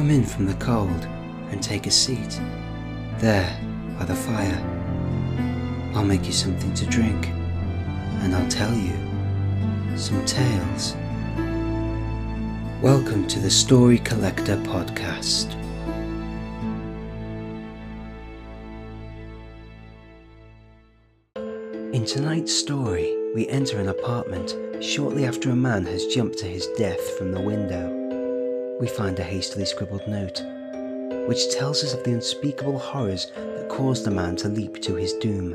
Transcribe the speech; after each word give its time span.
Come 0.00 0.10
in 0.10 0.24
from 0.24 0.46
the 0.46 0.54
cold 0.54 1.04
and 1.50 1.62
take 1.62 1.86
a 1.86 1.90
seat. 1.90 2.40
There, 3.18 3.60
by 3.98 4.06
the 4.06 4.14
fire. 4.14 4.58
I'll 5.94 6.06
make 6.06 6.24
you 6.24 6.32
something 6.32 6.72
to 6.72 6.86
drink, 6.86 7.28
and 8.22 8.34
I'll 8.34 8.48
tell 8.48 8.72
you 8.74 8.94
some 9.98 10.24
tales. 10.24 10.96
Welcome 12.80 13.28
to 13.28 13.40
the 13.40 13.50
Story 13.50 13.98
Collector 13.98 14.56
Podcast. 14.56 15.52
In 21.92 22.06
tonight's 22.06 22.54
story, 22.54 23.14
we 23.34 23.46
enter 23.48 23.78
an 23.78 23.88
apartment 23.88 24.56
shortly 24.82 25.26
after 25.26 25.50
a 25.50 25.54
man 25.54 25.84
has 25.84 26.06
jumped 26.06 26.38
to 26.38 26.46
his 26.46 26.66
death 26.78 27.18
from 27.18 27.32
the 27.32 27.40
window. 27.42 27.99
We 28.80 28.88
find 28.88 29.18
a 29.18 29.22
hastily 29.22 29.66
scribbled 29.66 30.08
note, 30.08 30.42
which 31.28 31.54
tells 31.54 31.84
us 31.84 31.92
of 31.92 32.02
the 32.02 32.12
unspeakable 32.12 32.78
horrors 32.78 33.30
that 33.36 33.68
caused 33.68 34.06
the 34.06 34.10
man 34.10 34.36
to 34.36 34.48
leap 34.48 34.80
to 34.80 34.94
his 34.94 35.12
doom. 35.12 35.54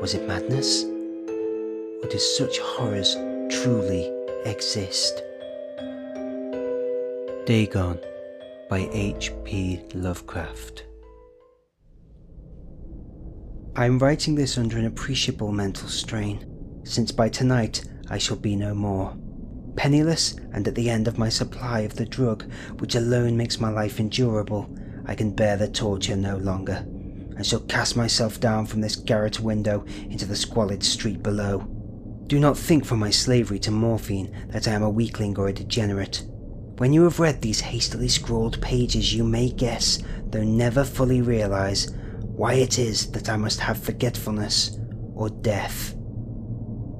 Was 0.00 0.14
it 0.14 0.28
madness? 0.28 0.84
Or 0.84 2.08
did 2.08 2.20
such 2.20 2.60
horrors 2.60 3.16
truly 3.50 4.08
exist? 4.44 5.20
Dagon 7.44 7.98
by 8.70 8.88
H.P. 8.92 9.82
Lovecraft. 9.92 10.84
I 13.74 13.86
am 13.86 13.98
writing 13.98 14.36
this 14.36 14.58
under 14.58 14.78
an 14.78 14.84
appreciable 14.84 15.50
mental 15.50 15.88
strain, 15.88 16.46
since 16.84 17.10
by 17.10 17.28
tonight 17.28 17.82
I 18.08 18.18
shall 18.18 18.36
be 18.36 18.54
no 18.54 18.74
more. 18.74 19.16
Penniless 19.76 20.36
and 20.52 20.68
at 20.68 20.74
the 20.74 20.90
end 20.90 21.08
of 21.08 21.18
my 21.18 21.28
supply 21.28 21.80
of 21.80 21.96
the 21.96 22.06
drug 22.06 22.44
which 22.78 22.94
alone 22.94 23.36
makes 23.36 23.60
my 23.60 23.70
life 23.70 23.98
endurable, 23.98 24.68
I 25.06 25.14
can 25.14 25.34
bear 25.34 25.56
the 25.56 25.68
torture 25.68 26.16
no 26.16 26.36
longer, 26.36 26.84
and 27.36 27.46
shall 27.46 27.60
cast 27.60 27.96
myself 27.96 28.38
down 28.38 28.66
from 28.66 28.80
this 28.80 28.96
garret 28.96 29.40
window 29.40 29.84
into 30.08 30.26
the 30.26 30.36
squalid 30.36 30.82
street 30.84 31.22
below. 31.22 31.66
Do 32.26 32.38
not 32.38 32.56
think 32.56 32.84
from 32.84 32.98
my 32.98 33.10
slavery 33.10 33.58
to 33.60 33.70
morphine 33.70 34.34
that 34.48 34.68
I 34.68 34.72
am 34.72 34.82
a 34.82 34.90
weakling 34.90 35.38
or 35.38 35.48
a 35.48 35.52
degenerate. 35.52 36.22
When 36.78 36.92
you 36.92 37.04
have 37.04 37.20
read 37.20 37.42
these 37.42 37.60
hastily 37.60 38.08
scrawled 38.08 38.60
pages, 38.62 39.14
you 39.14 39.24
may 39.24 39.50
guess, 39.50 39.98
though 40.26 40.42
never 40.42 40.84
fully 40.84 41.20
realize, 41.20 41.90
why 42.20 42.54
it 42.54 42.78
is 42.78 43.10
that 43.12 43.28
I 43.28 43.36
must 43.36 43.60
have 43.60 43.78
forgetfulness 43.82 44.78
or 45.14 45.28
death. 45.28 45.94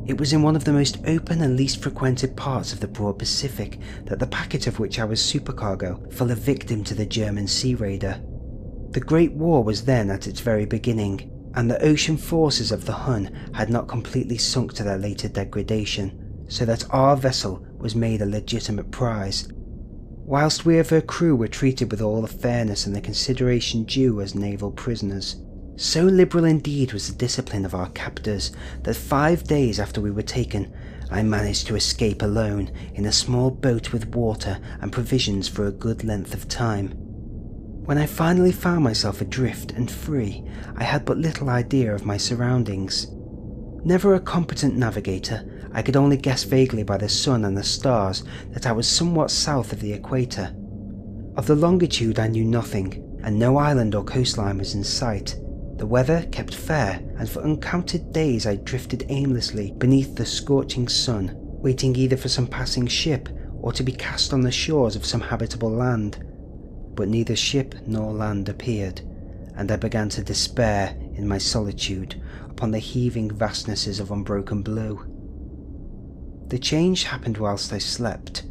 It 0.06 0.18
was 0.18 0.32
in 0.32 0.42
one 0.42 0.56
of 0.56 0.64
the 0.64 0.72
most 0.72 0.98
open 1.06 1.42
and 1.42 1.56
least 1.56 1.82
frequented 1.82 2.36
parts 2.36 2.72
of 2.72 2.80
the 2.80 2.88
broad 2.88 3.18
Pacific 3.18 3.78
that 4.06 4.18
the 4.18 4.26
packet 4.26 4.66
of 4.66 4.78
which 4.78 4.98
I 4.98 5.04
was 5.04 5.22
supercargo 5.22 6.12
fell 6.12 6.30
a 6.30 6.34
victim 6.34 6.82
to 6.84 6.94
the 6.94 7.06
German 7.06 7.46
sea 7.46 7.74
raider. 7.74 8.20
The 8.90 9.00
Great 9.00 9.32
War 9.32 9.62
was 9.62 9.84
then 9.84 10.10
at 10.10 10.26
its 10.26 10.40
very 10.40 10.66
beginning, 10.66 11.30
and 11.54 11.70
the 11.70 11.82
ocean 11.82 12.16
forces 12.16 12.72
of 12.72 12.84
the 12.84 12.92
Hun 12.92 13.50
had 13.54 13.70
not 13.70 13.88
completely 13.88 14.38
sunk 14.38 14.74
to 14.74 14.82
their 14.82 14.98
later 14.98 15.28
degradation, 15.28 16.44
so 16.48 16.64
that 16.64 16.84
our 16.90 17.16
vessel 17.16 17.66
was 17.78 17.94
made 17.94 18.22
a 18.22 18.26
legitimate 18.26 18.90
prize 18.90 19.48
whilst 20.24 20.64
we 20.64 20.78
of 20.78 20.90
her 20.90 21.00
crew 21.00 21.34
were 21.34 21.48
treated 21.48 21.90
with 21.90 22.00
all 22.00 22.22
the 22.22 22.28
fairness 22.28 22.86
and 22.86 22.94
the 22.94 23.00
consideration 23.00 23.84
due 23.84 24.20
as 24.20 24.34
naval 24.34 24.70
prisoners. 24.70 25.36
So 25.76 26.02
liberal 26.04 26.44
indeed 26.44 26.92
was 26.92 27.08
the 27.08 27.16
discipline 27.16 27.64
of 27.64 27.74
our 27.74 27.88
captors 27.90 28.52
that 28.82 28.94
five 28.94 29.44
days 29.44 29.80
after 29.80 30.00
we 30.00 30.10
were 30.10 30.22
taken, 30.22 30.72
I 31.10 31.22
managed 31.22 31.66
to 31.66 31.76
escape 31.76 32.22
alone 32.22 32.70
in 32.94 33.06
a 33.06 33.12
small 33.12 33.50
boat 33.50 33.92
with 33.92 34.14
water 34.14 34.58
and 34.80 34.92
provisions 34.92 35.48
for 35.48 35.66
a 35.66 35.72
good 35.72 36.04
length 36.04 36.34
of 36.34 36.48
time. 36.48 36.88
When 37.84 37.98
I 37.98 38.06
finally 38.06 38.52
found 38.52 38.84
myself 38.84 39.20
adrift 39.20 39.72
and 39.72 39.90
free, 39.90 40.44
I 40.76 40.84
had 40.84 41.04
but 41.04 41.18
little 41.18 41.50
idea 41.50 41.94
of 41.94 42.06
my 42.06 42.16
surroundings. 42.16 43.08
Never 43.84 44.14
a 44.14 44.20
competent 44.20 44.76
navigator, 44.76 45.68
I 45.72 45.82
could 45.82 45.96
only 45.96 46.16
guess 46.16 46.44
vaguely 46.44 46.84
by 46.84 46.98
the 46.98 47.08
sun 47.08 47.44
and 47.44 47.56
the 47.56 47.64
stars 47.64 48.24
that 48.50 48.66
I 48.66 48.72
was 48.72 48.86
somewhat 48.86 49.30
south 49.30 49.72
of 49.72 49.80
the 49.80 49.92
equator. 49.92 50.54
Of 51.36 51.46
the 51.46 51.56
longitude 51.56 52.18
I 52.18 52.28
knew 52.28 52.44
nothing, 52.44 53.20
and 53.24 53.38
no 53.38 53.56
island 53.56 53.94
or 53.94 54.04
coastline 54.04 54.58
was 54.58 54.74
in 54.74 54.84
sight. 54.84 55.34
The 55.76 55.86
weather 55.86 56.26
kept 56.30 56.54
fair, 56.54 57.02
and 57.18 57.28
for 57.28 57.42
uncounted 57.42 58.12
days 58.12 58.46
I 58.46 58.56
drifted 58.56 59.06
aimlessly 59.08 59.72
beneath 59.78 60.14
the 60.14 60.26
scorching 60.26 60.86
sun, 60.86 61.32
waiting 61.36 61.96
either 61.96 62.16
for 62.16 62.28
some 62.28 62.46
passing 62.46 62.86
ship 62.86 63.28
or 63.60 63.72
to 63.72 63.82
be 63.82 63.92
cast 63.92 64.32
on 64.32 64.42
the 64.42 64.52
shores 64.52 64.96
of 64.96 65.04
some 65.04 65.20
habitable 65.20 65.70
land. 65.70 66.24
But 66.94 67.08
neither 67.08 67.34
ship 67.34 67.74
nor 67.86 68.12
land 68.12 68.48
appeared, 68.48 69.00
and 69.56 69.70
I 69.70 69.76
began 69.76 70.08
to 70.10 70.22
despair 70.22 70.96
in 71.14 71.26
my 71.26 71.38
solitude 71.38 72.20
upon 72.48 72.70
the 72.70 72.78
heaving 72.78 73.30
vastnesses 73.30 73.98
of 73.98 74.10
unbroken 74.10 74.62
blue. 74.62 75.04
The 76.48 76.58
change 76.58 77.04
happened 77.04 77.38
whilst 77.38 77.72
I 77.72 77.78
slept. 77.78 78.44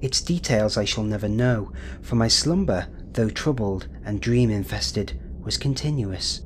Its 0.00 0.20
details 0.20 0.76
I 0.76 0.84
shall 0.84 1.04
never 1.04 1.28
know, 1.28 1.72
for 2.00 2.14
my 2.14 2.28
slumber, 2.28 2.86
though 3.12 3.30
troubled 3.30 3.88
and 4.04 4.20
dream 4.20 4.48
infested, 4.50 5.20
was 5.42 5.58
continuous. 5.58 6.42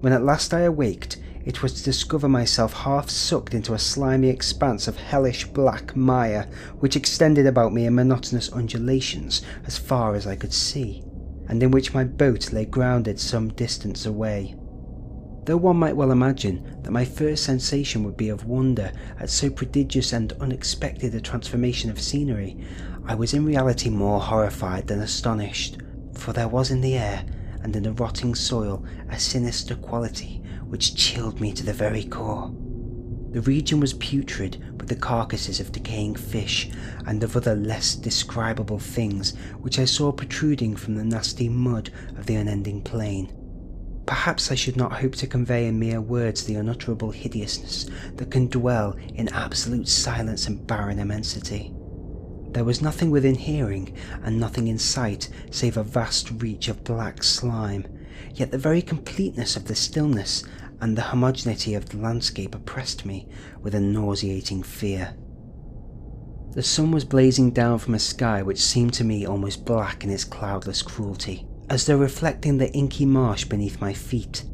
When 0.00 0.12
at 0.12 0.24
last 0.24 0.54
I 0.54 0.60
awaked, 0.60 1.16
it 1.44 1.62
was 1.62 1.72
to 1.74 1.82
discover 1.82 2.28
myself 2.28 2.72
half 2.72 3.10
sucked 3.10 3.54
into 3.54 3.74
a 3.74 3.78
slimy 3.78 4.28
expanse 4.28 4.86
of 4.86 4.96
hellish 4.96 5.46
black 5.46 5.96
mire 5.96 6.48
which 6.78 6.94
extended 6.94 7.46
about 7.46 7.72
me 7.72 7.86
in 7.86 7.94
monotonous 7.94 8.52
undulations 8.52 9.42
as 9.66 9.76
far 9.78 10.14
as 10.14 10.26
I 10.26 10.36
could 10.36 10.52
see, 10.52 11.02
and 11.48 11.62
in 11.62 11.72
which 11.72 11.94
my 11.94 12.04
boat 12.04 12.52
lay 12.52 12.64
grounded 12.64 13.18
some 13.18 13.48
distance 13.48 14.06
away. 14.06 14.54
Though 15.46 15.56
one 15.56 15.78
might 15.78 15.96
well 15.96 16.12
imagine 16.12 16.76
that 16.82 16.92
my 16.92 17.04
first 17.04 17.42
sensation 17.42 18.04
would 18.04 18.16
be 18.16 18.28
of 18.28 18.44
wonder 18.44 18.92
at 19.18 19.30
so 19.30 19.50
prodigious 19.50 20.12
and 20.12 20.32
unexpected 20.34 21.14
a 21.14 21.20
transformation 21.20 21.90
of 21.90 22.00
scenery, 22.00 22.56
I 23.06 23.14
was 23.14 23.34
in 23.34 23.46
reality 23.46 23.88
more 23.88 24.20
horrified 24.20 24.86
than 24.86 25.00
astonished, 25.00 25.78
for 26.12 26.32
there 26.32 26.48
was 26.48 26.70
in 26.70 26.82
the 26.82 26.96
air 26.96 27.24
and 27.68 27.76
in 27.76 27.82
the 27.82 27.92
rotting 27.92 28.34
soil 28.34 28.82
a 29.10 29.20
sinister 29.20 29.74
quality 29.74 30.42
which 30.68 30.94
chilled 30.94 31.38
me 31.38 31.52
to 31.52 31.62
the 31.62 31.72
very 31.74 32.02
core. 32.02 32.50
The 33.32 33.42
region 33.42 33.78
was 33.78 33.92
putrid 33.92 34.56
with 34.78 34.88
the 34.88 34.96
carcasses 34.96 35.60
of 35.60 35.70
decaying 35.70 36.14
fish 36.14 36.70
and 37.04 37.22
of 37.22 37.36
other 37.36 37.54
less 37.54 37.94
describable 37.94 38.78
things 38.78 39.36
which 39.60 39.78
I 39.78 39.84
saw 39.84 40.12
protruding 40.12 40.76
from 40.76 40.94
the 40.94 41.04
nasty 41.04 41.50
mud 41.50 41.90
of 42.16 42.24
the 42.24 42.36
unending 42.36 42.80
plain. 42.80 43.30
Perhaps 44.06 44.50
I 44.50 44.54
should 44.54 44.78
not 44.78 45.00
hope 45.02 45.14
to 45.16 45.26
convey 45.26 45.66
in 45.66 45.78
mere 45.78 46.00
words 46.00 46.44
the 46.44 46.54
unutterable 46.54 47.10
hideousness 47.10 47.84
that 48.14 48.30
can 48.30 48.46
dwell 48.46 48.96
in 49.14 49.28
absolute 49.28 49.88
silence 49.88 50.46
and 50.46 50.66
barren 50.66 50.98
immensity. 50.98 51.74
There 52.52 52.64
was 52.64 52.82
nothing 52.82 53.10
within 53.10 53.34
hearing 53.34 53.94
and 54.22 54.40
nothing 54.40 54.68
in 54.68 54.78
sight 54.78 55.28
save 55.50 55.76
a 55.76 55.82
vast 55.82 56.30
reach 56.42 56.68
of 56.68 56.84
black 56.84 57.22
slime, 57.22 57.86
yet 58.34 58.50
the 58.50 58.58
very 58.58 58.82
completeness 58.82 59.56
of 59.56 59.66
the 59.66 59.74
stillness 59.74 60.44
and 60.80 60.96
the 60.96 61.02
homogeneity 61.02 61.74
of 61.74 61.88
the 61.88 61.98
landscape 61.98 62.54
oppressed 62.54 63.04
me 63.04 63.28
with 63.62 63.74
a 63.74 63.80
nauseating 63.80 64.62
fear. 64.62 65.14
The 66.52 66.62
sun 66.62 66.90
was 66.90 67.04
blazing 67.04 67.50
down 67.50 67.78
from 67.78 67.94
a 67.94 67.98
sky 67.98 68.42
which 68.42 68.60
seemed 68.60 68.94
to 68.94 69.04
me 69.04 69.26
almost 69.26 69.64
black 69.64 70.02
in 70.02 70.10
its 70.10 70.24
cloudless 70.24 70.82
cruelty 70.82 71.46
as 71.68 71.84
though 71.84 71.98
reflecting 71.98 72.56
the 72.56 72.72
inky 72.72 73.04
marsh 73.04 73.44
beneath 73.44 73.80
my 73.80 73.92
feet. 73.92 74.44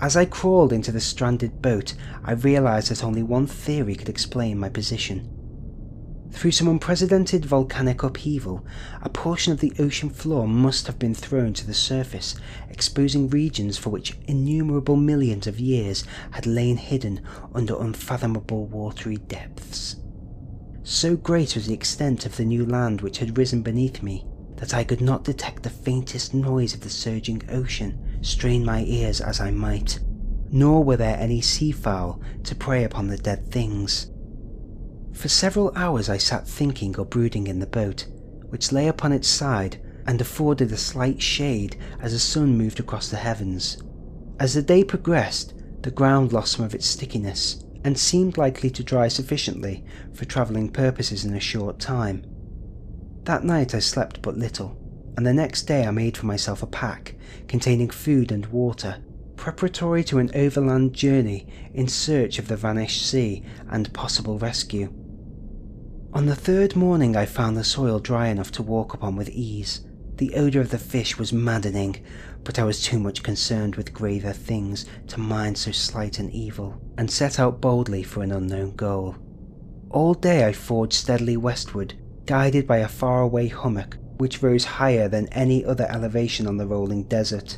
As 0.00 0.16
I 0.16 0.24
crawled 0.24 0.72
into 0.72 0.90
the 0.90 1.00
stranded 1.00 1.60
boat, 1.60 1.94
I 2.24 2.32
realized 2.32 2.90
that 2.90 3.04
only 3.04 3.22
one 3.22 3.46
theory 3.46 3.94
could 3.94 4.08
explain 4.08 4.58
my 4.58 4.70
position. 4.70 5.28
Through 6.32 6.52
some 6.52 6.68
unprecedented 6.68 7.44
volcanic 7.44 8.02
upheaval, 8.02 8.64
a 9.02 9.08
portion 9.10 9.52
of 9.52 9.60
the 9.60 9.72
ocean 9.78 10.08
floor 10.08 10.48
must 10.48 10.86
have 10.86 10.98
been 10.98 11.14
thrown 11.14 11.52
to 11.54 11.66
the 11.66 11.74
surface, 11.74 12.34
exposing 12.70 13.28
regions 13.28 13.76
for 13.76 13.90
which 13.90 14.16
innumerable 14.26 14.96
millions 14.96 15.46
of 15.46 15.60
years 15.60 16.04
had 16.30 16.46
lain 16.46 16.76
hidden 16.76 17.20
under 17.54 17.78
unfathomable 17.78 18.64
watery 18.66 19.16
depths. 19.16 19.96
So 20.82 21.16
great 21.16 21.54
was 21.54 21.66
the 21.66 21.74
extent 21.74 22.24
of 22.24 22.36
the 22.36 22.44
new 22.44 22.64
land 22.64 23.02
which 23.02 23.18
had 23.18 23.36
risen 23.36 23.62
beneath 23.62 24.02
me 24.02 24.24
that 24.56 24.74
I 24.74 24.84
could 24.84 25.00
not 25.00 25.24
detect 25.24 25.62
the 25.62 25.70
faintest 25.70 26.32
noise 26.32 26.74
of 26.74 26.80
the 26.80 26.90
surging 26.90 27.42
ocean, 27.50 28.18
strain 28.22 28.64
my 28.64 28.82
ears 28.84 29.20
as 29.20 29.40
I 29.40 29.50
might, 29.50 29.98
nor 30.50 30.82
were 30.84 30.96
there 30.96 31.16
any 31.18 31.40
sea 31.40 31.72
fowl 31.72 32.20
to 32.44 32.54
prey 32.54 32.84
upon 32.84 33.08
the 33.08 33.18
dead 33.18 33.50
things. 33.50 34.09
For 35.12 35.28
several 35.28 35.72
hours 35.76 36.08
I 36.08 36.16
sat 36.16 36.48
thinking 36.48 36.96
or 36.96 37.04
brooding 37.04 37.46
in 37.46 37.58
the 37.58 37.66
boat, 37.66 38.06
which 38.48 38.72
lay 38.72 38.88
upon 38.88 39.12
its 39.12 39.28
side 39.28 39.80
and 40.06 40.20
afforded 40.20 40.72
a 40.72 40.76
slight 40.76 41.20
shade 41.20 41.76
as 42.00 42.12
the 42.12 42.18
sun 42.18 42.56
moved 42.56 42.80
across 42.80 43.08
the 43.10 43.18
heavens. 43.18 43.82
As 44.38 44.54
the 44.54 44.62
day 44.62 44.82
progressed, 44.82 45.54
the 45.82 45.90
ground 45.90 46.32
lost 46.32 46.52
some 46.52 46.64
of 46.64 46.74
its 46.74 46.86
stickiness 46.86 47.64
and 47.84 47.98
seemed 47.98 48.38
likely 48.38 48.70
to 48.70 48.82
dry 48.82 49.08
sufficiently 49.08 49.84
for 50.14 50.24
travelling 50.24 50.70
purposes 50.70 51.24
in 51.24 51.34
a 51.34 51.40
short 51.40 51.78
time. 51.78 52.24
That 53.24 53.44
night 53.44 53.74
I 53.74 53.80
slept 53.80 54.22
but 54.22 54.38
little, 54.38 54.76
and 55.16 55.26
the 55.26 55.34
next 55.34 55.62
day 55.64 55.84
I 55.84 55.90
made 55.90 56.16
for 56.16 56.26
myself 56.26 56.62
a 56.62 56.66
pack 56.66 57.14
containing 57.46 57.90
food 57.90 58.32
and 58.32 58.46
water, 58.46 59.02
preparatory 59.36 60.04
to 60.04 60.18
an 60.18 60.30
overland 60.34 60.94
journey 60.94 61.46
in 61.74 61.88
search 61.88 62.38
of 62.38 62.48
the 62.48 62.56
vanished 62.56 63.06
sea 63.06 63.42
and 63.68 63.92
possible 63.92 64.38
rescue. 64.38 64.92
On 66.12 66.26
the 66.26 66.34
third 66.34 66.74
morning, 66.74 67.14
I 67.14 67.24
found 67.24 67.56
the 67.56 67.62
soil 67.62 68.00
dry 68.00 68.28
enough 68.28 68.50
to 68.52 68.64
walk 68.64 68.94
upon 68.94 69.14
with 69.14 69.28
ease. 69.28 69.82
The 70.16 70.34
odour 70.34 70.60
of 70.60 70.70
the 70.70 70.78
fish 70.78 71.16
was 71.16 71.32
maddening, 71.32 72.04
but 72.42 72.58
I 72.58 72.64
was 72.64 72.82
too 72.82 72.98
much 72.98 73.22
concerned 73.22 73.76
with 73.76 73.94
graver 73.94 74.32
things 74.32 74.86
to 75.06 75.20
mind 75.20 75.56
so 75.56 75.70
slight 75.70 76.18
an 76.18 76.28
evil, 76.30 76.80
and 76.98 77.08
set 77.08 77.38
out 77.38 77.60
boldly 77.60 78.02
for 78.02 78.24
an 78.24 78.32
unknown 78.32 78.74
goal. 78.74 79.14
All 79.90 80.14
day 80.14 80.46
I 80.46 80.52
forged 80.52 80.94
steadily 80.94 81.36
westward, 81.36 81.94
guided 82.26 82.66
by 82.66 82.78
a 82.78 82.88
faraway 82.88 83.46
hummock 83.46 83.96
which 84.18 84.42
rose 84.42 84.64
higher 84.64 85.08
than 85.08 85.28
any 85.28 85.64
other 85.64 85.86
elevation 85.88 86.48
on 86.48 86.56
the 86.56 86.66
rolling 86.66 87.04
desert. 87.04 87.56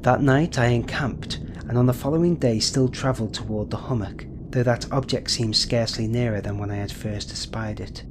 That 0.00 0.22
night 0.22 0.58
I 0.58 0.66
encamped, 0.66 1.36
and 1.68 1.76
on 1.76 1.86
the 1.86 1.92
following 1.92 2.36
day 2.36 2.58
still 2.58 2.88
travelled 2.88 3.34
toward 3.34 3.70
the 3.70 3.76
hummock, 3.76 4.26
though 4.54 4.62
that 4.62 4.90
object 4.92 5.28
seemed 5.32 5.56
scarcely 5.56 6.06
nearer 6.06 6.40
than 6.40 6.58
when 6.58 6.70
I 6.70 6.76
had 6.76 6.92
first 6.92 7.32
espied 7.32 7.80
it. 7.80 8.04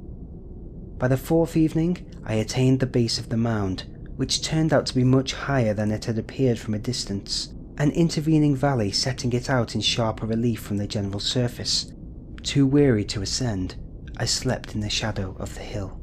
By 0.98 1.08
the 1.08 1.16
fourth 1.16 1.56
evening, 1.56 2.06
I 2.22 2.34
attained 2.34 2.80
the 2.80 2.86
base 2.86 3.18
of 3.18 3.30
the 3.30 3.38
mound, 3.38 3.84
which 4.16 4.42
turned 4.42 4.70
out 4.70 4.84
to 4.86 4.94
be 4.94 5.04
much 5.04 5.32
higher 5.32 5.72
than 5.72 5.90
it 5.90 6.04
had 6.04 6.18
appeared 6.18 6.58
from 6.58 6.74
a 6.74 6.78
distance, 6.78 7.54
an 7.78 7.92
intervening 7.92 8.54
valley 8.54 8.92
setting 8.92 9.32
it 9.32 9.48
out 9.48 9.74
in 9.74 9.80
sharper 9.80 10.26
relief 10.26 10.60
from 10.60 10.76
the 10.76 10.86
general 10.86 11.18
surface. 11.18 11.90
Too 12.42 12.66
weary 12.66 13.06
to 13.06 13.22
ascend, 13.22 13.76
I 14.18 14.26
slept 14.26 14.74
in 14.74 14.80
the 14.80 14.90
shadow 14.90 15.34
of 15.38 15.54
the 15.54 15.62
hill. 15.62 15.98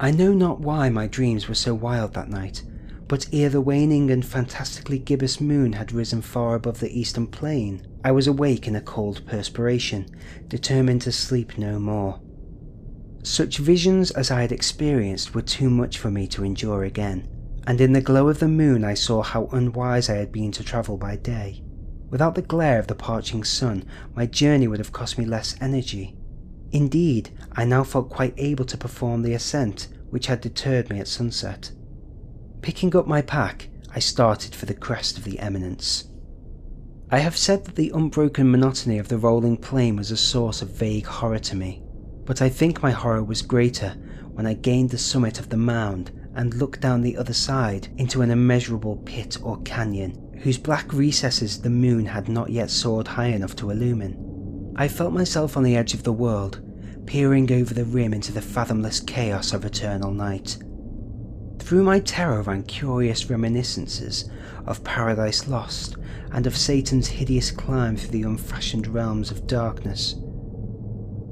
I 0.00 0.10
know 0.10 0.32
not 0.32 0.60
why 0.60 0.88
my 0.88 1.06
dreams 1.06 1.48
were 1.48 1.54
so 1.54 1.74
wild 1.74 2.14
that 2.14 2.30
night, 2.30 2.62
but 3.08 3.26
ere 3.32 3.48
the 3.48 3.60
waning 3.60 4.10
and 4.10 4.24
fantastically 4.24 4.98
gibbous 4.98 5.40
moon 5.40 5.72
had 5.72 5.92
risen 5.92 6.20
far 6.20 6.54
above 6.54 6.78
the 6.78 6.98
eastern 6.98 7.26
plain, 7.26 7.82
I 8.04 8.12
was 8.12 8.26
awake 8.26 8.68
in 8.68 8.76
a 8.76 8.82
cold 8.82 9.26
perspiration, 9.26 10.06
determined 10.46 11.02
to 11.02 11.12
sleep 11.12 11.56
no 11.56 11.78
more. 11.78 12.20
Such 13.22 13.58
visions 13.58 14.10
as 14.10 14.30
I 14.30 14.42
had 14.42 14.52
experienced 14.52 15.34
were 15.34 15.42
too 15.42 15.70
much 15.70 15.98
for 15.98 16.10
me 16.10 16.26
to 16.28 16.44
endure 16.44 16.84
again, 16.84 17.26
and 17.66 17.80
in 17.80 17.92
the 17.92 18.00
glow 18.00 18.28
of 18.28 18.38
the 18.38 18.48
moon 18.48 18.84
I 18.84 18.94
saw 18.94 19.22
how 19.22 19.46
unwise 19.46 20.08
I 20.08 20.16
had 20.16 20.30
been 20.30 20.52
to 20.52 20.62
travel 20.62 20.96
by 20.96 21.16
day. 21.16 21.64
Without 22.10 22.34
the 22.34 22.42
glare 22.42 22.78
of 22.78 22.86
the 22.86 22.94
parching 22.94 23.42
sun, 23.42 23.84
my 24.14 24.26
journey 24.26 24.68
would 24.68 24.78
have 24.78 24.92
cost 24.92 25.18
me 25.18 25.24
less 25.24 25.56
energy. 25.60 26.16
Indeed, 26.72 27.30
I 27.52 27.64
now 27.64 27.84
felt 27.84 28.10
quite 28.10 28.34
able 28.36 28.64
to 28.66 28.76
perform 28.76 29.22
the 29.22 29.34
ascent 29.34 29.88
which 30.10 30.26
had 30.26 30.40
deterred 30.40 30.88
me 30.90 31.00
at 31.00 31.08
sunset. 31.08 31.70
Picking 32.62 32.94
up 32.96 33.06
my 33.06 33.22
pack, 33.22 33.68
I 33.94 34.00
started 34.00 34.54
for 34.54 34.66
the 34.66 34.74
crest 34.74 35.16
of 35.16 35.24
the 35.24 35.38
eminence. 35.38 36.04
I 37.10 37.20
have 37.20 37.36
said 37.36 37.64
that 37.64 37.74
the 37.74 37.90
unbroken 37.94 38.50
monotony 38.50 38.98
of 38.98 39.08
the 39.08 39.16
rolling 39.16 39.56
plain 39.56 39.96
was 39.96 40.10
a 40.10 40.16
source 40.16 40.60
of 40.60 40.70
vague 40.70 41.06
horror 41.06 41.38
to 41.38 41.56
me, 41.56 41.82
but 42.26 42.42
I 42.42 42.50
think 42.50 42.82
my 42.82 42.90
horror 42.90 43.24
was 43.24 43.40
greater 43.40 43.90
when 44.32 44.46
I 44.46 44.52
gained 44.54 44.90
the 44.90 44.98
summit 44.98 45.40
of 45.40 45.48
the 45.48 45.56
mound 45.56 46.10
and 46.34 46.54
looked 46.54 46.80
down 46.80 47.00
the 47.00 47.16
other 47.16 47.32
side 47.32 47.88
into 47.96 48.22
an 48.22 48.30
immeasurable 48.30 48.96
pit 48.98 49.38
or 49.42 49.60
canyon 49.62 50.38
whose 50.42 50.58
black 50.58 50.92
recesses 50.92 51.60
the 51.60 51.70
moon 51.70 52.04
had 52.06 52.28
not 52.28 52.50
yet 52.50 52.70
soared 52.70 53.08
high 53.08 53.28
enough 53.28 53.56
to 53.56 53.70
illumine. 53.70 54.74
I 54.76 54.86
felt 54.86 55.12
myself 55.12 55.56
on 55.56 55.62
the 55.62 55.76
edge 55.76 55.94
of 55.94 56.02
the 56.04 56.12
world, 56.12 56.60
peering 57.06 57.50
over 57.50 57.72
the 57.72 57.84
rim 57.84 58.12
into 58.12 58.32
the 58.32 58.42
fathomless 58.42 59.00
chaos 59.00 59.52
of 59.52 59.64
eternal 59.64 60.12
night. 60.12 60.58
Through 61.58 61.82
my 61.82 62.00
terror 62.00 62.42
ran 62.42 62.62
curious 62.62 63.28
reminiscences 63.28 64.30
of 64.66 64.84
Paradise 64.84 65.48
Lost 65.48 65.96
and 66.32 66.46
of 66.46 66.56
Satan's 66.56 67.08
hideous 67.08 67.50
climb 67.50 67.96
through 67.96 68.10
the 68.10 68.22
unfashioned 68.22 68.86
realms 68.86 69.30
of 69.30 69.46
darkness. 69.46 70.14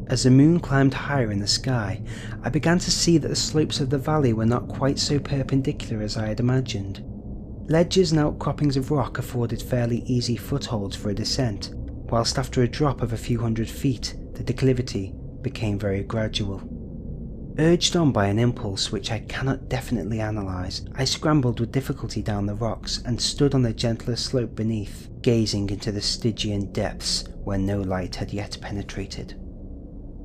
As 0.09 0.23
the 0.23 0.31
moon 0.31 0.61
climbed 0.61 0.95
higher 0.95 1.33
in 1.33 1.41
the 1.41 1.47
sky, 1.47 2.03
I 2.43 2.49
began 2.49 2.79
to 2.79 2.91
see 2.91 3.19
that 3.19 3.29
the 3.29 3.35
slopes 3.35 3.81
of 3.81 3.91
the 3.91 3.99
valley 3.99 4.33
were 4.33 4.47
not 4.47 4.69
quite 4.69 4.99
so 4.99 5.19
perpendicular 5.19 6.03
as 6.03 6.17
I 6.17 6.27
had 6.27 6.39
imagined. 6.39 7.03
Ledges 7.69 8.13
and 8.13 8.21
outcroppings 8.21 8.77
of 8.77 8.91
rock 8.93 9.19
afforded 9.19 9.61
fairly 9.61 10.03
easy 10.07 10.37
footholds 10.37 10.95
for 10.95 11.11
a 11.11 11.15
descent, 11.15 11.73
whilst 12.11 12.39
after 12.39 12.63
a 12.63 12.69
drop 12.69 13.03
of 13.03 13.13
a 13.13 13.17
few 13.17 13.41
hundred 13.41 13.69
feet, 13.69 14.15
the 14.35 14.45
declivity 14.45 15.15
became 15.43 15.79
very 15.79 16.05
gradual. 16.05 16.61
Urged 17.59 17.97
on 17.97 18.13
by 18.13 18.27
an 18.27 18.39
impulse 18.39 18.93
which 18.93 19.11
I 19.11 19.21
cannot 19.21 19.71
definitely 19.71 20.21
analyse, 20.21 20.83
I 20.95 21.07
scrambled 21.07 21.59
with 21.59 21.73
difficulty 21.73 22.21
down 22.21 22.45
the 22.45 22.55
rocks 22.55 23.03
and 23.07 23.19
stood 23.19 23.55
on 23.55 23.63
the 23.63 23.73
gentler 23.73 24.17
slope 24.17 24.55
beneath, 24.55 25.09
gazing 25.23 25.71
into 25.71 25.91
the 25.91 26.03
Stygian 26.03 26.71
depths 26.73 27.25
where 27.45 27.57
no 27.57 27.81
light 27.81 28.17
had 28.17 28.31
yet 28.31 28.59
penetrated. 28.61 29.41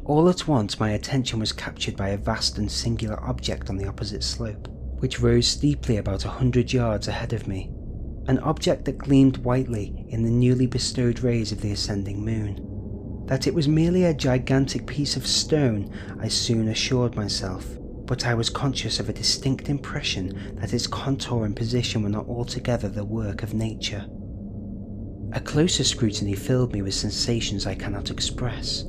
All 0.03 0.27
at 0.27 0.45
once 0.45 0.77
my 0.77 0.89
attention 0.91 1.39
was 1.39 1.53
captured 1.53 1.95
by 1.95 2.09
a 2.09 2.17
vast 2.17 2.57
and 2.57 2.69
singular 2.69 3.23
object 3.23 3.69
on 3.69 3.77
the 3.77 3.87
opposite 3.87 4.23
slope, 4.23 4.67
which 4.99 5.21
rose 5.21 5.47
steeply 5.47 5.97
about 5.97 6.25
a 6.25 6.29
hundred 6.29 6.73
yards 6.73 7.07
ahead 7.07 7.31
of 7.31 7.47
me, 7.47 7.71
an 8.27 8.39
object 8.39 8.83
that 8.85 8.97
gleamed 8.97 9.37
whitely 9.37 10.05
in 10.09 10.23
the 10.23 10.29
newly 10.29 10.67
bestowed 10.67 11.21
rays 11.21 11.53
of 11.53 11.61
the 11.61 11.71
ascending 11.71 12.25
moon. 12.25 12.70
That 13.31 13.47
it 13.47 13.53
was 13.53 13.65
merely 13.65 14.03
a 14.03 14.13
gigantic 14.13 14.85
piece 14.85 15.15
of 15.15 15.25
stone, 15.25 15.89
I 16.19 16.27
soon 16.27 16.67
assured 16.67 17.15
myself, 17.15 17.65
but 18.05 18.27
I 18.27 18.33
was 18.33 18.49
conscious 18.49 18.99
of 18.99 19.07
a 19.07 19.13
distinct 19.13 19.69
impression 19.69 20.57
that 20.59 20.73
its 20.73 20.85
contour 20.85 21.45
and 21.45 21.55
position 21.55 22.03
were 22.03 22.09
not 22.09 22.27
altogether 22.27 22.89
the 22.89 23.05
work 23.05 23.41
of 23.41 23.53
nature. 23.53 24.05
A 25.31 25.39
closer 25.39 25.85
scrutiny 25.85 26.33
filled 26.33 26.73
me 26.73 26.81
with 26.81 26.93
sensations 26.93 27.65
I 27.65 27.73
cannot 27.73 28.11
express, 28.11 28.83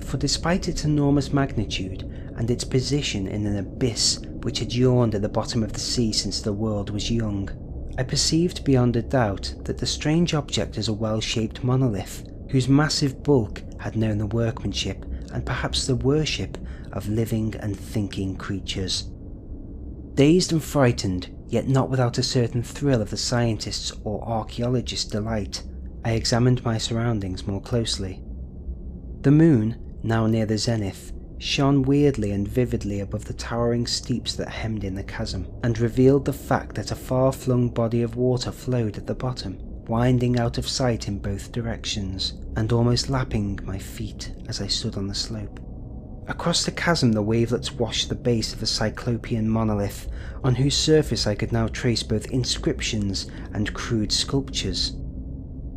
for 0.00 0.16
despite 0.16 0.66
its 0.66 0.84
enormous 0.84 1.32
magnitude 1.32 2.02
and 2.36 2.50
its 2.50 2.64
position 2.64 3.28
in 3.28 3.46
an 3.46 3.58
abyss 3.58 4.18
which 4.42 4.58
had 4.58 4.74
yawned 4.74 5.14
at 5.14 5.22
the 5.22 5.28
bottom 5.28 5.62
of 5.62 5.72
the 5.72 5.78
sea 5.78 6.10
since 6.10 6.40
the 6.40 6.52
world 6.52 6.90
was 6.90 7.12
young, 7.12 7.48
I 7.96 8.02
perceived 8.02 8.64
beyond 8.64 8.96
a 8.96 9.02
doubt 9.02 9.54
that 9.62 9.78
the 9.78 9.86
strange 9.86 10.34
object 10.34 10.78
is 10.78 10.88
a 10.88 10.92
well-shaped 10.92 11.62
monolith 11.62 12.28
whose 12.48 12.68
massive 12.68 13.22
bulk 13.22 13.62
had 13.78 13.96
known 13.96 14.18
the 14.18 14.26
workmanship 14.26 15.04
and 15.32 15.44
perhaps 15.44 15.86
the 15.86 15.96
worship 15.96 16.56
of 16.92 17.08
living 17.08 17.54
and 17.60 17.76
thinking 17.76 18.36
creatures. 18.36 19.10
Dazed 20.14 20.52
and 20.52 20.62
frightened, 20.62 21.34
yet 21.48 21.68
not 21.68 21.90
without 21.90 22.18
a 22.18 22.22
certain 22.22 22.62
thrill 22.62 23.02
of 23.02 23.10
the 23.10 23.16
scientist's 23.16 23.92
or 24.04 24.24
archaeologist's 24.28 25.10
delight, 25.10 25.62
I 26.04 26.12
examined 26.12 26.64
my 26.64 26.78
surroundings 26.78 27.46
more 27.46 27.60
closely. 27.60 28.22
The 29.22 29.30
moon, 29.30 29.98
now 30.02 30.26
near 30.26 30.46
the 30.46 30.58
zenith, 30.58 31.12
shone 31.38 31.82
weirdly 31.82 32.30
and 32.30 32.46
vividly 32.46 33.00
above 33.00 33.24
the 33.24 33.34
towering 33.34 33.86
steeps 33.86 34.36
that 34.36 34.48
hemmed 34.48 34.84
in 34.84 34.94
the 34.94 35.02
chasm, 35.02 35.48
and 35.62 35.78
revealed 35.78 36.24
the 36.24 36.32
fact 36.32 36.76
that 36.76 36.92
a 36.92 36.96
far-flung 36.96 37.70
body 37.70 38.02
of 38.02 38.16
water 38.16 38.52
flowed 38.52 38.96
at 38.96 39.06
the 39.06 39.14
bottom, 39.14 39.58
winding 39.88 40.38
out 40.38 40.58
of 40.58 40.68
sight 40.68 41.08
in 41.08 41.18
both 41.18 41.52
directions, 41.52 42.34
and 42.56 42.72
almost 42.72 43.10
lapping 43.10 43.58
my 43.64 43.78
feet 43.78 44.32
as 44.48 44.60
I 44.60 44.66
stood 44.66 44.96
on 44.96 45.08
the 45.08 45.14
slope. 45.14 45.60
Across 46.26 46.64
the 46.64 46.72
chasm 46.72 47.12
the 47.12 47.22
wavelets 47.22 47.72
washed 47.72 48.08
the 48.08 48.14
base 48.14 48.54
of 48.54 48.62
a 48.62 48.66
cyclopean 48.66 49.48
monolith, 49.48 50.08
on 50.42 50.54
whose 50.54 50.76
surface 50.76 51.26
I 51.26 51.34
could 51.34 51.52
now 51.52 51.68
trace 51.68 52.02
both 52.02 52.30
inscriptions 52.30 53.26
and 53.52 53.74
crude 53.74 54.10
sculptures. 54.10 54.96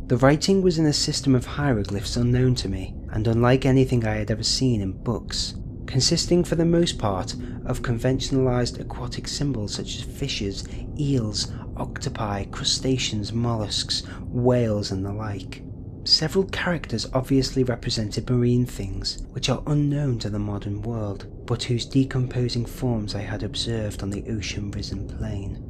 The 0.06 0.16
writing 0.16 0.62
was 0.62 0.78
in 0.78 0.86
a 0.86 0.92
system 0.92 1.34
of 1.34 1.44
hieroglyphs 1.44 2.16
unknown 2.16 2.54
to 2.56 2.68
me, 2.68 2.94
and 3.10 3.26
unlike 3.26 3.66
anything 3.66 4.06
I 4.06 4.14
had 4.14 4.30
ever 4.30 4.42
seen 4.42 4.80
in 4.80 4.92
books, 4.92 5.54
consisting 5.84 6.44
for 6.44 6.54
the 6.54 6.64
most 6.64 6.98
part 6.98 7.34
of 7.66 7.82
conventionalized 7.82 8.80
aquatic 8.80 9.28
symbols 9.28 9.74
such 9.74 9.96
as 9.96 10.02
fishes, 10.02 10.64
eels, 10.98 11.52
octopi, 11.78 12.44
crustaceans, 12.44 13.32
mollusks, 13.32 14.02
whales, 14.28 14.90
and 14.90 15.04
the 15.04 15.12
like. 15.12 15.62
Several 16.04 16.44
characters 16.44 17.06
obviously 17.12 17.64
represented 17.64 18.30
marine 18.30 18.64
things, 18.64 19.26
which 19.32 19.50
are 19.50 19.62
unknown 19.66 20.18
to 20.20 20.30
the 20.30 20.38
modern 20.38 20.80
world, 20.80 21.26
but 21.46 21.62
whose 21.62 21.84
decomposing 21.84 22.64
forms 22.64 23.14
I 23.14 23.20
had 23.20 23.42
observed 23.42 24.02
on 24.02 24.10
the 24.10 24.24
ocean 24.30 24.70
risen 24.70 25.06
plain. 25.06 25.62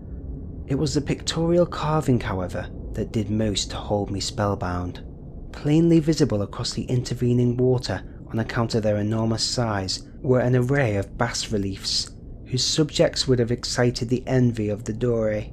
It 0.68 0.76
was 0.76 0.94
the 0.94 1.00
pictorial 1.00 1.66
carving, 1.66 2.20
however, 2.20 2.68
that 2.92 3.10
did 3.10 3.30
most 3.30 3.70
to 3.70 3.76
hold 3.76 4.10
me 4.10 4.20
spellbound. 4.20 5.02
Plainly 5.50 5.98
visible 5.98 6.42
across 6.42 6.72
the 6.72 6.84
intervening 6.84 7.56
water 7.56 8.02
on 8.28 8.38
account 8.38 8.74
of 8.74 8.82
their 8.82 8.98
enormous 8.98 9.42
size 9.42 10.06
were 10.20 10.40
an 10.40 10.54
array 10.54 10.96
of 10.96 11.16
bas 11.16 11.50
reliefs, 11.50 12.10
whose 12.46 12.64
subjects 12.64 13.26
would 13.26 13.38
have 13.38 13.50
excited 13.50 14.08
the 14.08 14.22
envy 14.26 14.68
of 14.68 14.84
the 14.84 14.92
Dore. 14.92 15.44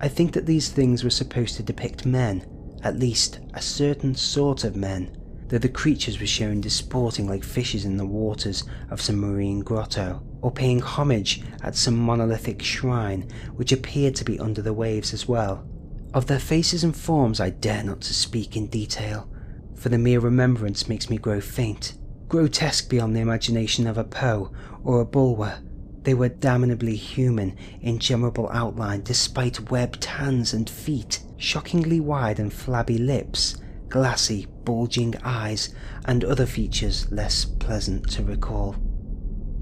I 0.00 0.08
think 0.08 0.32
that 0.32 0.46
these 0.46 0.70
things 0.70 1.04
were 1.04 1.10
supposed 1.10 1.56
to 1.56 1.62
depict 1.62 2.06
men, 2.06 2.46
at 2.82 2.98
least 2.98 3.40
a 3.52 3.60
certain 3.60 4.14
sort 4.14 4.64
of 4.64 4.74
men, 4.74 5.14
though 5.48 5.58
the 5.58 5.68
creatures 5.68 6.18
were 6.18 6.26
shown 6.26 6.62
disporting 6.62 7.28
like 7.28 7.44
fishes 7.44 7.84
in 7.84 7.98
the 7.98 8.06
waters 8.06 8.64
of 8.88 9.02
some 9.02 9.20
marine 9.20 9.60
grotto, 9.60 10.22
or 10.40 10.50
paying 10.50 10.80
homage 10.80 11.42
at 11.62 11.76
some 11.76 11.98
monolithic 11.98 12.62
shrine 12.62 13.28
which 13.56 13.72
appeared 13.72 14.14
to 14.14 14.24
be 14.24 14.40
under 14.40 14.62
the 14.62 14.72
waves 14.72 15.12
as 15.12 15.28
well. 15.28 15.66
Of 16.14 16.26
their 16.26 16.38
faces 16.38 16.82
and 16.82 16.96
forms 16.96 17.38
I 17.38 17.50
dare 17.50 17.84
not 17.84 18.00
to 18.02 18.14
speak 18.14 18.56
in 18.56 18.68
detail, 18.68 19.28
for 19.74 19.90
the 19.90 19.98
mere 19.98 20.20
remembrance 20.20 20.88
makes 20.88 21.10
me 21.10 21.18
grow 21.18 21.40
faint. 21.40 21.94
Grotesque 22.28 22.88
beyond 22.88 23.14
the 23.14 23.20
imagination 23.20 23.86
of 23.86 23.98
a 23.98 24.04
Poe 24.04 24.52
or 24.82 25.00
a 25.00 25.04
Bulwer, 25.04 25.58
they 26.02 26.14
were 26.14 26.28
damnably 26.28 26.96
human 26.96 27.56
in 27.80 27.98
general 27.98 28.48
outline 28.50 29.02
despite 29.02 29.70
webbed 29.70 30.04
hands 30.04 30.52
and 30.52 30.68
feet, 30.68 31.20
shockingly 31.36 32.00
wide 32.00 32.38
and 32.38 32.52
flabby 32.52 32.98
lips, 32.98 33.56
glassy, 33.88 34.46
bulging 34.64 35.14
eyes, 35.22 35.74
and 36.06 36.24
other 36.24 36.46
features 36.46 37.10
less 37.10 37.44
pleasant 37.44 38.10
to 38.10 38.22
recall. 38.22 38.76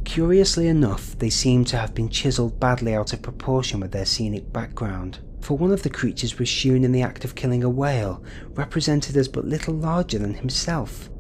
Curiously 0.05 0.69
enough, 0.69 1.19
they 1.19 1.31
seem 1.31 1.65
to 1.67 1.77
have 1.77 1.95
been 1.95 2.09
chiselled 2.09 2.59
badly 2.59 2.95
out 2.95 3.13
of 3.13 3.23
proportion 3.23 3.81
with 3.81 3.93
their 3.93 4.07
scenic 4.07 4.53
background, 4.53 5.19
for 5.41 5.59
one 5.59 5.73
of 5.73 5.83
the 5.83 5.91
creatures 5.91 6.39
was 6.39 6.49
shewn 6.49 6.85
in 6.85 6.93
the 6.93 7.03
act 7.03 7.25
of 7.25 7.35
killing 7.35 7.65
a 7.65 7.69
whale, 7.69 8.23
represented 8.55 9.17
as 9.17 9.29
but 9.29 9.45
little 9.45 9.75
larger 9.75 10.19
than 10.19 10.35
himself. 10.35 11.11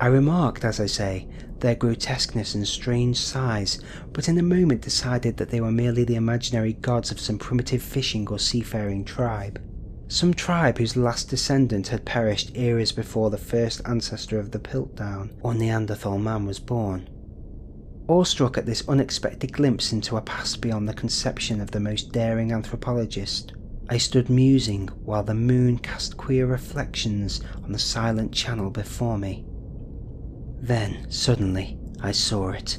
I 0.00 0.06
remarked, 0.06 0.64
as 0.64 0.78
I 0.78 0.86
say, 0.86 1.26
their 1.58 1.74
grotesqueness 1.74 2.54
and 2.54 2.66
strange 2.66 3.18
size, 3.18 3.80
but 4.12 4.28
in 4.28 4.38
a 4.38 4.42
moment 4.42 4.82
decided 4.82 5.36
that 5.38 5.50
they 5.50 5.60
were 5.60 5.72
merely 5.72 6.04
the 6.04 6.14
imaginary 6.14 6.74
gods 6.74 7.10
of 7.10 7.18
some 7.18 7.36
primitive 7.36 7.82
fishing 7.82 8.28
or 8.28 8.38
seafaring 8.38 9.04
tribe. 9.04 9.60
Some 10.06 10.34
tribe 10.34 10.78
whose 10.78 10.96
last 10.96 11.28
descendant 11.28 11.88
had 11.88 12.04
perished 12.04 12.56
eras 12.56 12.92
before 12.92 13.30
the 13.30 13.38
first 13.38 13.82
ancestor 13.84 14.38
of 14.38 14.52
the 14.52 14.60
Piltdown 14.60 15.30
or 15.42 15.52
Neanderthal 15.52 16.18
man 16.18 16.46
was 16.46 16.60
born. 16.60 17.08
Awestruck 18.06 18.56
at 18.56 18.66
this 18.66 18.88
unexpected 18.88 19.52
glimpse 19.52 19.92
into 19.92 20.16
a 20.16 20.22
past 20.22 20.60
beyond 20.60 20.88
the 20.88 20.94
conception 20.94 21.60
of 21.60 21.72
the 21.72 21.80
most 21.80 22.12
daring 22.12 22.52
anthropologist, 22.52 23.52
I 23.90 23.98
stood 23.98 24.30
musing 24.30 24.88
while 25.04 25.22
the 25.22 25.34
moon 25.34 25.78
cast 25.78 26.16
queer 26.16 26.46
reflections 26.46 27.40
on 27.64 27.72
the 27.72 27.78
silent 27.78 28.32
channel 28.32 28.70
before 28.70 29.18
me. 29.18 29.44
Then, 30.60 31.06
suddenly, 31.10 31.78
I 32.00 32.12
saw 32.12 32.50
it. 32.50 32.78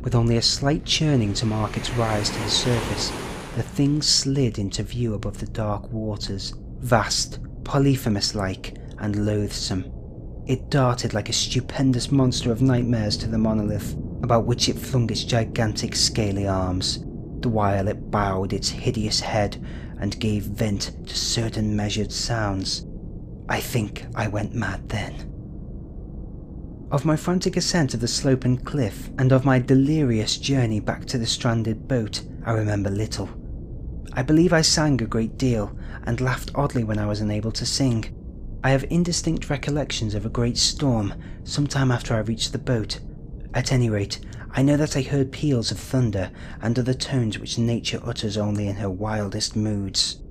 With 0.00 0.14
only 0.14 0.36
a 0.36 0.42
slight 0.42 0.84
churning 0.84 1.34
to 1.34 1.46
mark 1.46 1.76
its 1.76 1.90
rise 1.90 2.30
to 2.30 2.38
the 2.38 2.48
surface, 2.48 3.10
the 3.56 3.62
thing 3.62 4.02
slid 4.02 4.58
into 4.58 4.82
view 4.82 5.14
above 5.14 5.38
the 5.38 5.46
dark 5.46 5.90
waters, 5.92 6.54
vast, 6.78 7.40
Polyphemus 7.64 8.34
like, 8.34 8.76
and 8.98 9.26
loathsome. 9.26 9.90
It 10.46 10.70
darted 10.70 11.12
like 11.12 11.28
a 11.28 11.32
stupendous 11.32 12.12
monster 12.12 12.52
of 12.52 12.62
nightmares 12.62 13.16
to 13.18 13.26
the 13.26 13.38
monolith, 13.38 13.94
about 14.22 14.46
which 14.46 14.68
it 14.68 14.78
flung 14.78 15.10
its 15.10 15.24
gigantic 15.24 15.96
scaly 15.96 16.46
arms, 16.46 17.04
the 17.40 17.48
while 17.48 17.88
it 17.88 18.10
bowed 18.10 18.52
its 18.52 18.68
hideous 18.68 19.18
head 19.18 19.56
and 19.98 20.20
gave 20.20 20.44
vent 20.44 20.92
to 21.08 21.16
certain 21.16 21.74
measured 21.74 22.12
sounds. 22.12 22.86
I 23.48 23.60
think 23.60 24.06
I 24.14 24.28
went 24.28 24.54
mad 24.54 24.88
then. 24.88 25.35
Of 26.88 27.04
my 27.04 27.16
frantic 27.16 27.56
ascent 27.56 27.94
of 27.94 28.00
the 28.00 28.06
slope 28.06 28.44
and 28.44 28.64
cliff, 28.64 29.10
and 29.18 29.32
of 29.32 29.44
my 29.44 29.58
delirious 29.58 30.36
journey 30.36 30.78
back 30.78 31.04
to 31.06 31.18
the 31.18 31.26
stranded 31.26 31.88
boat, 31.88 32.22
I 32.44 32.52
remember 32.52 32.90
little. 32.90 33.28
I 34.12 34.22
believe 34.22 34.52
I 34.52 34.62
sang 34.62 35.02
a 35.02 35.06
great 35.06 35.36
deal, 35.36 35.76
and 36.04 36.20
laughed 36.20 36.52
oddly 36.54 36.84
when 36.84 37.00
I 37.00 37.06
was 37.06 37.20
unable 37.20 37.50
to 37.50 37.66
sing. 37.66 38.14
I 38.62 38.70
have 38.70 38.84
indistinct 38.88 39.50
recollections 39.50 40.14
of 40.14 40.24
a 40.24 40.30
great 40.30 40.56
storm 40.56 41.14
some 41.42 41.66
time 41.66 41.90
after 41.90 42.14
I 42.14 42.20
reached 42.20 42.52
the 42.52 42.58
boat. 42.58 43.00
At 43.52 43.72
any 43.72 43.90
rate, 43.90 44.20
I 44.52 44.62
know 44.62 44.76
that 44.76 44.96
I 44.96 45.02
heard 45.02 45.32
peals 45.32 45.72
of 45.72 45.80
thunder 45.80 46.30
and 46.62 46.78
other 46.78 46.94
tones 46.94 47.36
which 47.36 47.58
nature 47.58 48.00
utters 48.04 48.36
only 48.36 48.68
in 48.68 48.76
her 48.76 48.90
wildest 48.90 49.56
moods. 49.56 50.22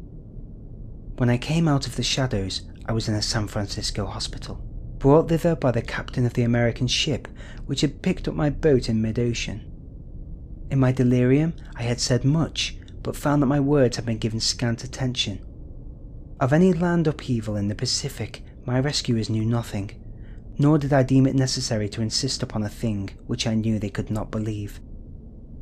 When 1.17 1.29
I 1.29 1.38
came 1.38 1.67
out 1.67 1.85
of 1.85 1.97
the 1.97 2.03
shadows, 2.03 2.62
I 2.85 2.93
was 2.93 3.09
in 3.09 3.15
a 3.15 3.21
San 3.21 3.47
Francisco 3.47 4.05
hospital 4.05 4.64
brought 5.05 5.29
thither 5.29 5.55
by 5.55 5.69
the 5.69 5.83
captain 5.83 6.25
of 6.25 6.33
the 6.33 6.41
American 6.41 6.88
ship 6.88 7.27
which 7.67 7.81
had 7.81 8.01
picked 8.01 8.27
up 8.27 8.33
my 8.33 8.50
boat 8.50 8.89
in 8.89 9.00
mid 9.03 9.19
ocean. 9.19 9.62
In 10.71 10.79
my 10.79 10.91
delirium, 10.91 11.53
I 11.75 11.83
had 11.83 12.00
said 12.00 12.25
much, 12.25 12.79
but 13.03 13.15
found 13.15 13.43
that 13.43 13.45
my 13.45 13.59
words 13.59 13.97
had 13.97 14.05
been 14.07 14.17
given 14.17 14.39
scant 14.39 14.83
attention. 14.83 15.45
Of 16.39 16.51
any 16.51 16.74
land 16.74 17.05
upheaval 17.05 17.55
in 17.55 17.67
the 17.67 17.75
Pacific, 17.75 18.41
my 18.65 18.79
rescuers 18.79 19.29
knew 19.29 19.45
nothing, 19.45 19.91
nor 20.57 20.79
did 20.79 20.91
I 20.91 21.03
deem 21.03 21.27
it 21.27 21.35
necessary 21.35 21.88
to 21.89 22.01
insist 22.01 22.41
upon 22.41 22.63
a 22.63 22.67
thing 22.67 23.12
which 23.27 23.45
I 23.45 23.53
knew 23.53 23.77
they 23.77 23.91
could 23.91 24.09
not 24.09 24.31
believe. 24.31 24.79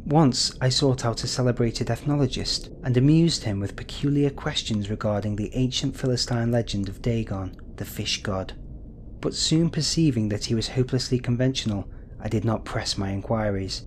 Once 0.05 0.53
I 0.61 0.69
sought 0.69 1.03
out 1.03 1.21
a 1.25 1.27
celebrated 1.27 1.89
ethnologist 1.89 2.69
and 2.81 2.95
amused 2.95 3.43
him 3.43 3.59
with 3.59 3.75
peculiar 3.75 4.29
questions 4.29 4.89
regarding 4.89 5.35
the 5.35 5.53
ancient 5.53 5.97
Philistine 5.97 6.49
legend 6.49 6.87
of 6.87 7.01
Dagon, 7.01 7.57
the 7.75 7.83
fish 7.83 8.23
god 8.23 8.53
but 9.23 9.33
soon 9.33 9.69
perceiving 9.69 10.27
that 10.27 10.43
he 10.43 10.53
was 10.53 10.67
hopelessly 10.67 11.17
conventional, 11.17 11.87
I 12.19 12.27
did 12.27 12.43
not 12.43 12.65
press 12.65 12.97
my 12.97 13.11
inquiries. 13.11 13.85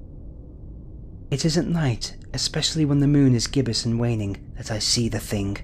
It 1.30 1.44
is 1.44 1.58
at 1.58 1.66
night, 1.66 2.16
especially 2.32 2.86
when 2.86 3.00
the 3.00 3.06
moon 3.06 3.34
is 3.34 3.46
gibbous 3.46 3.84
and 3.84 4.00
waning, 4.00 4.50
that 4.56 4.70
I 4.70 4.78
see 4.78 5.10
the 5.10 5.20
thing. 5.20 5.58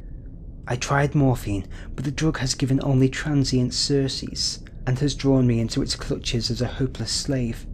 I 0.69 0.77
tried 0.77 1.15
morphine, 1.15 1.67
but 1.97 2.05
the 2.05 2.11
drug 2.11 2.37
has 2.37 2.55
given 2.55 2.81
only 2.83 3.09
transient 3.09 3.73
surcease, 3.73 4.63
and 4.87 4.99
has 4.99 5.15
drawn 5.15 5.47
me 5.47 5.59
into 5.59 5.81
its 5.81 5.97
clutches 5.97 6.51
as 6.51 6.61
a 6.61 6.67
hopeless 6.67 7.11
slave. 7.11 7.67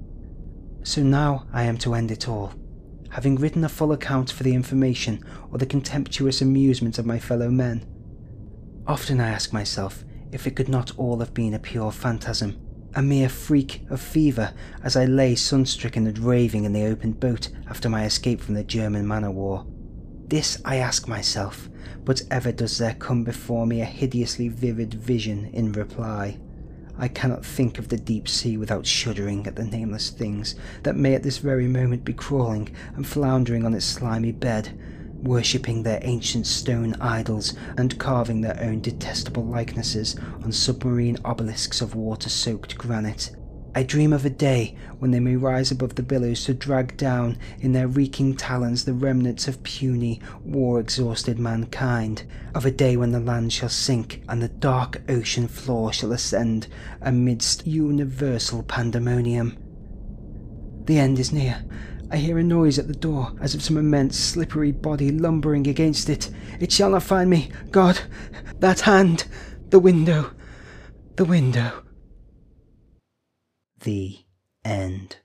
So 0.84 1.02
now 1.02 1.48
I 1.52 1.64
am 1.64 1.78
to 1.78 1.94
end 1.94 2.12
it 2.12 2.28
all, 2.28 2.52
having 3.10 3.34
written 3.34 3.64
a 3.64 3.68
full 3.68 3.90
account 3.90 4.30
for 4.30 4.44
the 4.44 4.54
information 4.54 5.24
or 5.50 5.58
the 5.58 5.66
contemptuous 5.66 6.42
amusement 6.42 6.96
of 6.96 7.06
my 7.06 7.18
fellow 7.18 7.50
men. 7.50 7.84
Often 8.86 9.20
I 9.20 9.30
ask 9.30 9.52
myself 9.52 10.04
if 10.32 10.46
it 10.46 10.56
could 10.56 10.68
not 10.68 10.96
all 10.98 11.18
have 11.20 11.34
been 11.34 11.54
a 11.54 11.58
pure 11.58 11.92
phantasm, 11.92 12.58
a 12.94 13.02
mere 13.02 13.28
freak 13.28 13.82
of 13.90 14.00
fever 14.00 14.52
as 14.82 14.96
I 14.96 15.04
lay 15.04 15.34
sunstricken 15.34 16.06
and 16.06 16.18
raving 16.18 16.64
in 16.64 16.72
the 16.72 16.86
open 16.86 17.12
boat 17.12 17.48
after 17.68 17.88
my 17.88 18.04
escape 18.04 18.40
from 18.40 18.54
the 18.54 18.64
German 18.64 19.06
man 19.06 19.24
o' 19.24 19.30
war. 19.30 19.66
This 20.28 20.60
I 20.64 20.76
ask 20.76 21.08
myself, 21.08 21.68
but 22.04 22.22
ever 22.30 22.52
does 22.52 22.78
there 22.78 22.94
come 22.94 23.24
before 23.24 23.66
me 23.66 23.80
a 23.80 23.86
hideously 23.86 24.48
vivid 24.48 24.94
vision 24.94 25.46
in 25.52 25.72
reply. 25.72 26.38
I 26.98 27.08
cannot 27.08 27.46
think 27.46 27.78
of 27.78 27.88
the 27.88 27.96
deep 27.96 28.28
sea 28.28 28.56
without 28.56 28.84
shuddering 28.84 29.46
at 29.46 29.54
the 29.54 29.64
nameless 29.64 30.10
things 30.10 30.56
that 30.82 30.96
may 30.96 31.14
at 31.14 31.22
this 31.22 31.38
very 31.38 31.68
moment 31.68 32.04
be 32.04 32.12
crawling 32.12 32.74
and 32.96 33.06
floundering 33.06 33.64
on 33.64 33.72
its 33.72 33.86
slimy 33.86 34.32
bed, 34.32 34.76
worshipping 35.22 35.82
their 35.82 36.00
ancient 36.02 36.46
stone 36.46 36.94
idols 37.00 37.54
and 37.76 37.98
carving 37.98 38.40
their 38.40 38.58
own 38.60 38.80
detestable 38.80 39.44
likenesses 39.44 40.16
on 40.42 40.52
submarine 40.52 41.18
obelisks 41.24 41.80
of 41.80 41.94
water 41.94 42.28
soaked 42.28 42.78
granite. 42.78 43.30
I 43.74 43.82
dream 43.82 44.12
of 44.12 44.24
a 44.24 44.30
day 44.30 44.76
when 44.98 45.10
they 45.10 45.20
may 45.20 45.36
rise 45.36 45.70
above 45.70 45.94
the 45.94 46.02
billows 46.02 46.44
to 46.44 46.54
drag 46.54 46.96
down 46.96 47.38
in 47.60 47.72
their 47.72 47.86
reeking 47.86 48.34
talons 48.34 48.84
the 48.84 48.94
remnants 48.94 49.46
of 49.46 49.62
puny, 49.62 50.20
war 50.42 50.80
exhausted 50.80 51.38
mankind, 51.38 52.24
of 52.54 52.64
a 52.64 52.70
day 52.70 52.96
when 52.96 53.12
the 53.12 53.20
land 53.20 53.52
shall 53.52 53.68
sink 53.68 54.22
and 54.28 54.42
the 54.42 54.48
dark 54.48 55.02
ocean 55.08 55.46
floor 55.46 55.92
shall 55.92 56.12
ascend 56.12 56.66
amidst 57.02 57.66
universal 57.66 58.62
pandemonium. 58.62 59.56
The 60.86 60.98
end 60.98 61.18
is 61.18 61.32
near, 61.32 61.62
I 62.10 62.16
hear 62.16 62.38
a 62.38 62.42
noise 62.42 62.78
at 62.78 62.88
the 62.88 62.94
door, 62.94 63.32
as 63.40 63.54
of 63.54 63.62
some 63.62 63.76
immense 63.76 64.18
slippery 64.18 64.72
body 64.72 65.10
lumbering 65.10 65.66
against 65.66 66.08
it. 66.08 66.30
It 66.58 66.72
shall 66.72 66.90
not 66.90 67.02
find 67.02 67.28
me. 67.28 67.50
God, 67.70 68.00
that 68.60 68.80
hand! 68.80 69.26
The 69.68 69.78
window! 69.78 70.30
The 71.16 71.26
window! 71.26 71.82
The 73.80 74.18
end. 74.64 75.16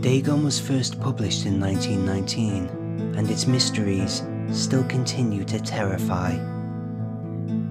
Dagon 0.00 0.44
was 0.44 0.58
first 0.58 1.00
published 1.00 1.46
in 1.46 1.60
1919, 1.60 3.14
and 3.16 3.30
its 3.30 3.46
mysteries 3.46 4.24
still 4.50 4.84
continue 4.84 5.44
to 5.44 5.60
terrify. 5.60 6.32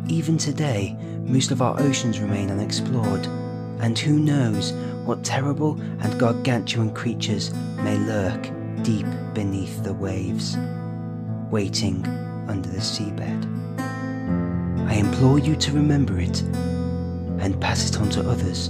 Even 0.07 0.37
today, 0.37 0.95
most 1.25 1.51
of 1.51 1.61
our 1.61 1.77
oceans 1.81 2.21
remain 2.21 2.49
unexplored, 2.49 3.27
and 3.79 3.97
who 3.97 4.19
knows 4.19 4.73
what 5.05 5.23
terrible 5.23 5.79
and 6.01 6.19
gargantuan 6.19 6.93
creatures 6.93 7.53
may 7.77 7.97
lurk 7.97 8.49
deep 8.83 9.05
beneath 9.33 9.83
the 9.83 9.93
waves, 9.93 10.57
waiting 11.49 12.05
under 12.47 12.69
the 12.69 12.79
seabed. 12.79 13.45
I 14.89 14.93
implore 14.93 15.39
you 15.39 15.55
to 15.55 15.71
remember 15.71 16.19
it 16.19 16.41
and 17.41 17.59
pass 17.59 17.89
it 17.89 17.99
on 17.99 18.09
to 18.11 18.29
others, 18.29 18.69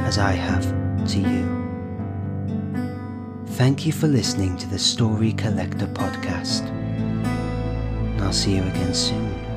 as 0.00 0.18
I 0.18 0.32
have 0.32 0.64
to 1.08 1.18
you. 1.18 1.58
Thank 3.56 3.84
you 3.84 3.92
for 3.92 4.06
listening 4.06 4.56
to 4.58 4.68
the 4.68 4.78
Story 4.78 5.32
Collector 5.32 5.88
podcast. 5.88 6.70
I'll 8.20 8.32
see 8.32 8.56
you 8.56 8.62
again 8.62 8.94
soon. 8.94 9.47